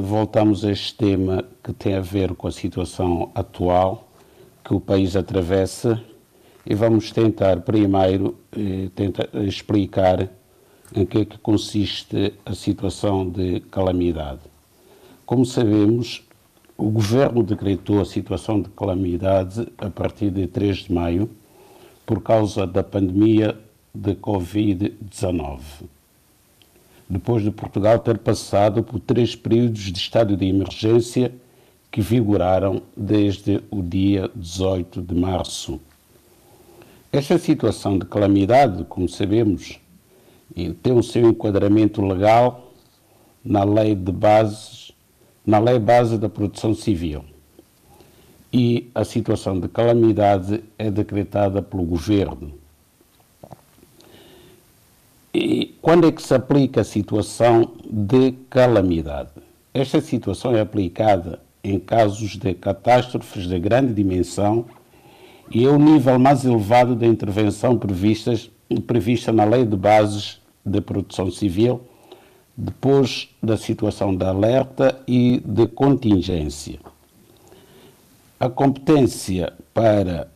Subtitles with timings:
[0.00, 4.08] voltamos a este tema que tem a ver com a situação atual
[4.64, 6.02] que o país atravessa
[6.64, 10.28] e vamos tentar primeiro eh, tentar explicar
[10.94, 14.40] em que é que consiste a situação de calamidade.
[15.26, 16.22] Como sabemos,
[16.78, 21.30] o governo decretou a situação de calamidade a partir de 3 de maio
[22.06, 23.58] por causa da pandemia
[23.94, 25.60] de Covid-19.
[27.08, 31.32] Depois de Portugal ter passado por três períodos de estado de emergência
[31.90, 35.80] que vigoraram desde o dia 18 de março.
[37.12, 39.78] Esta situação de calamidade, como sabemos,
[40.82, 42.72] tem o seu enquadramento legal
[43.44, 44.92] na lei de bases,
[45.46, 47.24] na lei base da produção civil.
[48.52, 52.52] E a situação de calamidade é decretada pelo governo.
[55.32, 59.30] E quando é que se aplica a situação de calamidade?
[59.74, 64.64] Esta situação é aplicada em casos de catástrofes de grande dimensão
[65.50, 68.50] e é o nível mais elevado da intervenção previstas,
[68.86, 71.80] prevista na Lei de Bases de Produção Civil,
[72.56, 76.78] depois da situação de alerta e de contingência.
[78.40, 80.28] A competência para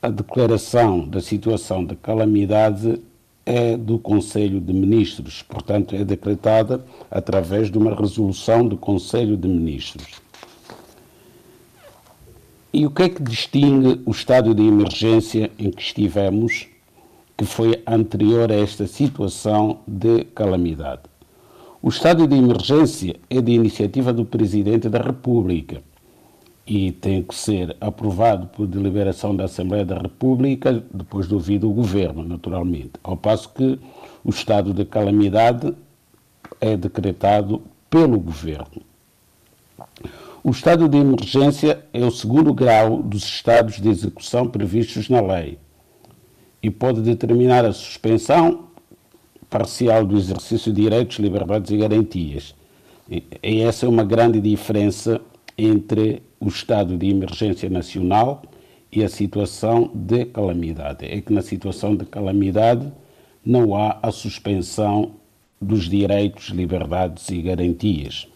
[0.00, 3.00] a declaração da situação de calamidade
[3.44, 9.48] é do Conselho de Ministros, portanto, é decretada através de uma resolução do Conselho de
[9.48, 10.20] Ministros.
[12.72, 16.68] E o que é que distingue o estado de emergência em que estivemos,
[17.36, 21.02] que foi anterior a esta situação de calamidade?
[21.82, 25.82] O estado de emergência é de iniciativa do Presidente da República
[26.66, 31.72] e tem que ser aprovado por deliberação da Assembleia da República, depois de ouvido o
[31.72, 32.92] Governo, naturalmente.
[33.02, 33.78] Ao passo que
[34.24, 35.74] o estado de calamidade
[36.60, 38.82] é decretado pelo Governo.
[40.44, 45.58] O estado de emergência é o segundo grau dos estados de execução previstos na lei
[46.62, 48.66] e pode determinar a suspensão
[49.50, 52.54] parcial do exercício de direitos, liberdades e garantias.
[53.08, 55.20] E essa é uma grande diferença
[55.58, 58.42] entre o estado de emergência nacional
[58.90, 61.06] e a situação de calamidade.
[61.06, 62.92] É que na situação de calamidade
[63.46, 65.12] não há a suspensão
[65.60, 68.26] dos direitos, liberdades e garantias.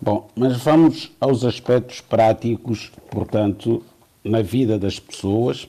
[0.00, 3.84] Bom, mas vamos aos aspectos práticos, portanto,
[4.24, 5.68] na vida das pessoas,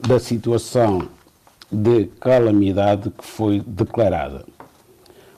[0.00, 1.06] da situação
[1.70, 4.46] de calamidade que foi declarada.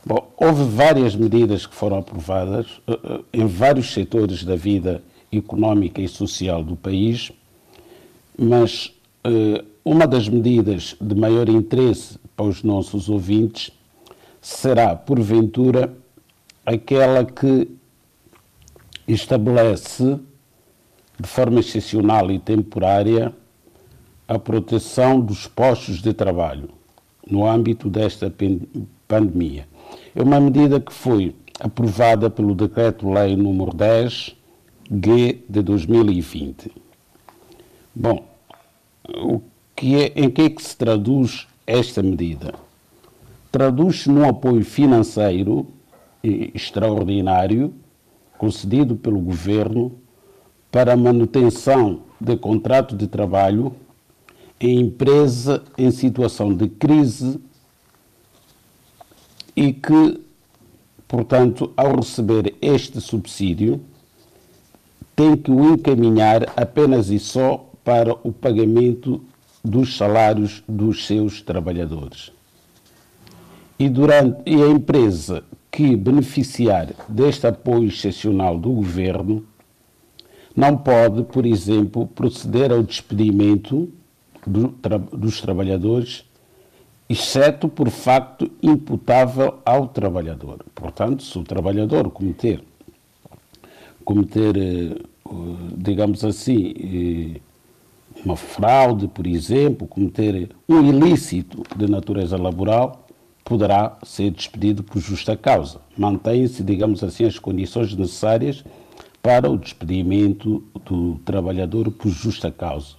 [0.04, 6.09] Bom, houve várias medidas que foram aprovadas uh, em vários setores da vida económica e
[6.09, 7.32] social do país,
[8.38, 8.87] mas
[9.26, 13.70] uh, uma das medidas de maior interesse para os nossos ouvintes
[14.41, 15.92] será, porventura,
[16.64, 17.69] aquela que
[19.06, 20.19] estabelece
[21.19, 23.34] de forma excepcional e temporária
[24.28, 26.69] a proteção dos postos de trabalho
[27.28, 28.32] no âmbito desta
[29.08, 29.66] pandemia.
[30.18, 34.34] É uma medida que foi aprovada pelo Decreto-Lei número 10
[34.90, 36.72] G de 2020.
[37.94, 38.24] Bom,
[39.08, 39.40] o
[39.76, 42.52] que é, em que é que se traduz esta medida?
[43.52, 45.68] Traduz-se num apoio financeiro
[46.20, 47.72] extraordinário
[48.36, 49.92] concedido pelo governo
[50.68, 53.72] para a manutenção de contrato de trabalho
[54.60, 57.40] em empresa em situação de crise
[59.58, 60.20] e que,
[61.08, 63.80] portanto, ao receber este subsídio,
[65.16, 69.20] tem que o encaminhar apenas e só para o pagamento
[69.64, 72.30] dos salários dos seus trabalhadores.
[73.76, 75.42] E, durante, e a empresa
[75.72, 79.44] que beneficiar deste apoio excepcional do governo
[80.54, 83.92] não pode, por exemplo, proceder ao despedimento
[84.46, 86.27] do, tra, dos trabalhadores,
[87.08, 90.64] exceto por facto imputável ao trabalhador.
[90.74, 92.62] Portanto, se o trabalhador cometer,
[94.05, 95.08] cometer eh,
[95.76, 97.40] digamos assim, eh,
[98.25, 103.06] uma fraude, por exemplo, cometer um ilícito de natureza laboral,
[103.44, 105.81] poderá ser despedido por justa causa.
[105.96, 108.64] Mantém-se, digamos assim, as condições necessárias
[109.22, 112.96] para o despedimento do trabalhador por justa causa.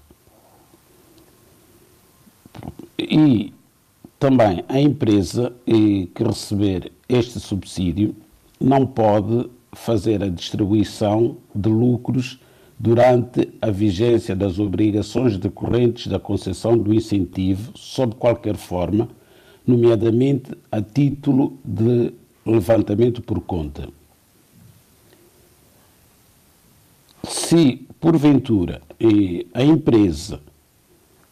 [2.97, 3.53] E
[4.19, 8.13] também a empresa eh, que receber este subsídio
[8.59, 12.37] não pode fazer a distribuição de lucros
[12.77, 19.07] durante a vigência das obrigações decorrentes da concessão do incentivo, sob qualquer forma,
[19.65, 22.13] nomeadamente a título de
[22.45, 23.87] levantamento por conta.
[27.23, 30.41] Se, porventura, eh, a empresa,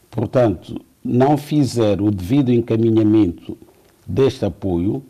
[0.09, 3.57] portanto, não fizer o devido encaminhamento
[4.05, 5.01] deste apoio,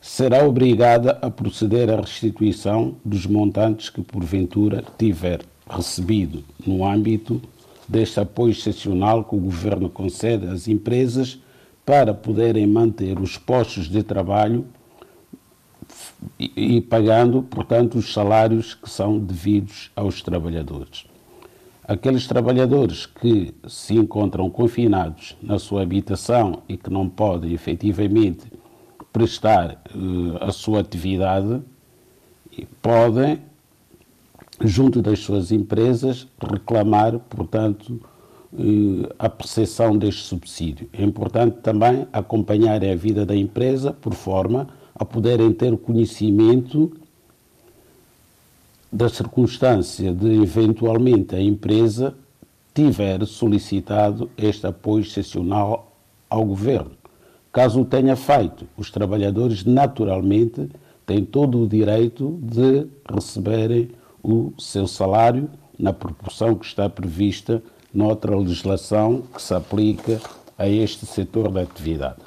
[0.00, 7.42] será obrigada a proceder à restituição dos montantes que, porventura, tiver recebido no âmbito
[7.86, 11.38] deste apoio excepcional que o Governo concede às empresas
[11.84, 14.64] para poderem manter os postos de trabalho
[16.38, 21.04] e, pagando, portanto, os salários que são devidos aos trabalhadores.
[21.86, 28.50] Aqueles trabalhadores que se encontram confinados na sua habitação e que não podem efetivamente
[29.12, 31.60] prestar uh, a sua atividade,
[32.80, 33.38] podem,
[34.62, 38.00] junto das suas empresas, reclamar, portanto,
[38.54, 40.88] uh, a percepção deste subsídio.
[40.90, 46.96] É importante também acompanhar a vida da empresa por forma a poderem ter conhecimento
[48.94, 52.14] da circunstância de eventualmente a empresa
[52.72, 55.92] tiver solicitado este apoio excepcional
[56.30, 56.92] ao governo.
[57.52, 60.70] Caso o tenha feito, os trabalhadores naturalmente
[61.04, 63.90] têm todo o direito de receberem
[64.22, 67.60] o seu salário na proporção que está prevista
[67.92, 70.20] noutra legislação que se aplica
[70.56, 72.24] a este setor da atividade.